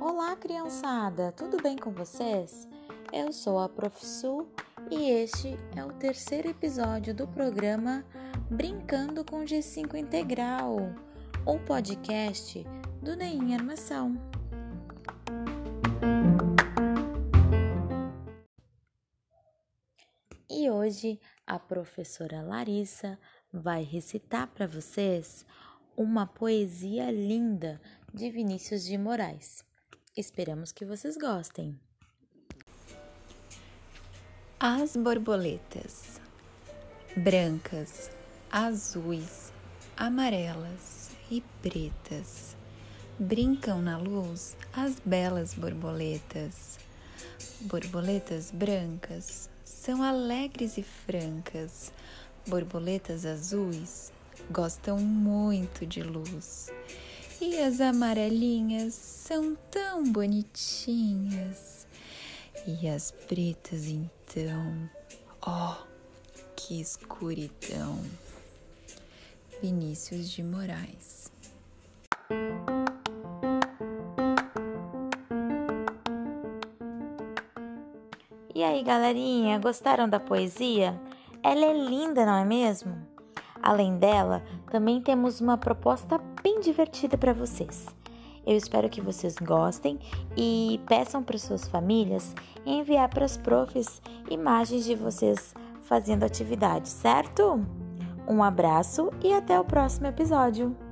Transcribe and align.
Olá, 0.00 0.36
criançada! 0.36 1.32
Tudo 1.32 1.60
bem 1.60 1.76
com 1.76 1.90
vocês? 1.90 2.68
Eu 3.12 3.32
sou 3.32 3.58
a 3.58 3.68
Prof. 3.68 4.06
E 4.88 5.10
este 5.10 5.58
é 5.74 5.84
o 5.84 5.92
terceiro 5.94 6.48
episódio 6.48 7.12
do 7.12 7.26
programa 7.26 8.04
Brincando 8.48 9.24
com 9.24 9.40
G5 9.40 9.96
Integral, 9.96 10.76
o 11.44 11.58
podcast 11.58 12.64
do 13.02 13.16
NEM 13.16 13.56
Armação. 13.56 14.14
E 20.48 20.70
hoje 20.70 21.18
a 21.46 21.58
professora 21.58 22.42
Larissa 22.42 23.18
vai 23.52 23.82
recitar 23.82 24.46
para 24.48 24.66
vocês 24.66 25.44
uma 25.96 26.26
poesia 26.26 27.10
linda 27.10 27.80
de 28.12 28.30
Vinícius 28.30 28.84
de 28.84 28.96
Moraes. 28.96 29.64
Esperamos 30.16 30.72
que 30.72 30.84
vocês 30.84 31.16
gostem. 31.16 31.78
As 34.58 34.96
borboletas 34.96 36.20
brancas, 37.16 38.10
azuis, 38.50 39.52
amarelas 39.96 41.10
e 41.30 41.40
pretas 41.60 42.56
brincam 43.18 43.82
na 43.82 43.98
luz 43.98 44.56
as 44.72 44.98
belas 45.00 45.54
borboletas. 45.54 46.78
Borboletas 47.60 48.50
brancas 48.50 49.50
são 49.62 50.02
alegres 50.02 50.78
e 50.78 50.82
francas. 50.82 51.92
Borboletas 52.46 53.24
azuis 53.24 54.12
gostam 54.50 54.98
muito 54.98 55.86
de 55.86 56.02
luz. 56.02 56.72
E 57.40 57.58
as 57.58 57.80
amarelinhas 57.80 58.94
são 58.94 59.56
tão 59.70 60.02
bonitinhas. 60.12 61.86
E 62.66 62.88
as 62.88 63.10
pretas, 63.10 63.86
então, 63.86 64.90
ó, 65.40 65.74
oh, 65.74 65.86
que 66.54 66.80
escuridão. 66.80 67.98
Vinícius 69.62 70.30
de 70.30 70.42
Moraes. 70.42 71.30
E 78.54 78.62
aí, 78.62 78.82
galerinha, 78.82 79.58
gostaram 79.58 80.08
da 80.08 80.20
poesia? 80.20 81.00
Ela 81.42 81.64
é 81.64 81.72
linda, 81.72 82.26
não 82.26 82.34
é 82.34 82.44
mesmo? 82.44 82.96
Além 83.62 83.98
dela, 83.98 84.42
também 84.70 85.00
temos 85.00 85.40
uma 85.40 85.56
proposta 85.56 86.18
bem 86.42 86.60
divertida 86.60 87.16
para 87.16 87.32
vocês. 87.32 87.86
Eu 88.46 88.56
espero 88.56 88.88
que 88.88 89.00
vocês 89.00 89.36
gostem 89.36 89.98
e 90.36 90.80
peçam 90.86 91.22
para 91.22 91.38
suas 91.38 91.68
famílias 91.68 92.34
enviar 92.64 93.08
para 93.08 93.24
as 93.24 93.36
profs 93.36 94.00
imagens 94.30 94.84
de 94.84 94.94
vocês 94.94 95.54
fazendo 95.84 96.24
atividade, 96.24 96.88
certo? 96.88 97.64
Um 98.26 98.42
abraço 98.42 99.10
e 99.22 99.32
até 99.32 99.58
o 99.58 99.64
próximo 99.64 100.06
episódio! 100.06 100.89